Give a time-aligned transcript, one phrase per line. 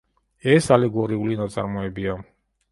[0.53, 2.19] ეს ალეგორიული ნაწარმოებია.